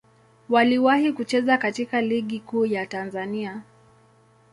Waliwahi 0.49 1.13
kucheza 1.13 1.57
katika 1.57 2.01
Ligi 2.01 2.39
Kuu 2.39 2.65
ya 2.65 2.85
Tanzania. 2.85 3.61